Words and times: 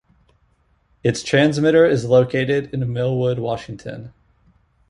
Its 1.03 1.21
transmitter 1.21 1.85
is 1.85 2.05
located 2.05 2.73
in 2.73 2.91
Millwood, 2.91 3.37
Washington. 3.37 4.11